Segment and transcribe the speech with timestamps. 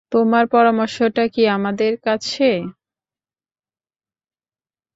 [0.11, 2.49] তোমার পরামর্শটা কী আমাদের কাছে?